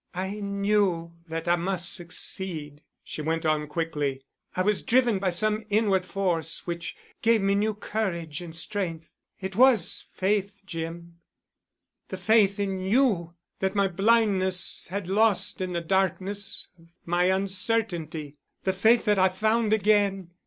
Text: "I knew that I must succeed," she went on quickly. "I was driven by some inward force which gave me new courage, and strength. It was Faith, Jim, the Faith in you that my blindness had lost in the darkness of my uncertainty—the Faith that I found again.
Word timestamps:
"I 0.15 0.39
knew 0.39 1.13
that 1.27 1.47
I 1.47 1.55
must 1.55 1.93
succeed," 1.93 2.81
she 3.03 3.21
went 3.21 3.45
on 3.45 3.67
quickly. 3.67 4.23
"I 4.55 4.63
was 4.63 4.81
driven 4.81 5.19
by 5.19 5.29
some 5.29 5.63
inward 5.69 6.05
force 6.07 6.65
which 6.65 6.95
gave 7.21 7.39
me 7.39 7.53
new 7.53 7.75
courage, 7.75 8.41
and 8.41 8.57
strength. 8.57 9.11
It 9.39 9.55
was 9.55 10.05
Faith, 10.11 10.59
Jim, 10.65 11.19
the 12.07 12.17
Faith 12.17 12.59
in 12.59 12.79
you 12.79 13.35
that 13.59 13.75
my 13.75 13.87
blindness 13.87 14.87
had 14.87 15.07
lost 15.07 15.61
in 15.61 15.73
the 15.73 15.81
darkness 15.81 16.67
of 16.79 16.87
my 17.05 17.25
uncertainty—the 17.25 18.73
Faith 18.73 19.05
that 19.05 19.19
I 19.19 19.29
found 19.29 19.71
again. 19.71 20.31